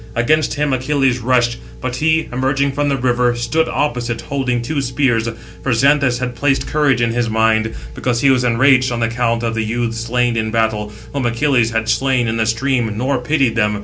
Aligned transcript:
Against 0.15 0.55
him 0.55 0.73
Achilles 0.73 1.19
rushed; 1.19 1.57
but 1.79 1.97
he, 1.97 2.27
[emerging] 2.31 2.71
from 2.73 2.89
the 2.89 2.97
river, 2.97 3.35
stood 3.35 3.67
opposite, 3.69 4.21
holding 4.21 4.59
two 4.63 4.81
spears; 4.81 5.29
for 5.61 5.73
Xanthus 5.75 6.17
had 6.17 6.33
placed 6.33 6.65
courage 6.65 7.01
in 7.01 7.11
his 7.13 7.29
mind, 7.29 7.75
because 7.93 8.21
he 8.21 8.31
was 8.31 8.43
enraged 8.43 8.91
on 8.91 9.03
account 9.03 9.43
of 9.43 9.53
the 9.53 9.61
youths 9.61 9.99
slain 9.99 10.35
in 10.35 10.49
battle, 10.49 10.91
whom 11.13 11.27
Achilles 11.27 11.69
had 11.69 11.87
slain 11.87 12.27
in 12.27 12.37
the 12.37 12.47
stream, 12.47 12.91
nor 12.97 13.19
pitied 13.19 13.55
them. 13.55 13.79